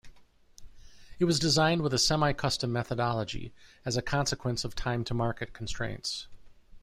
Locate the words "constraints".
5.53-6.25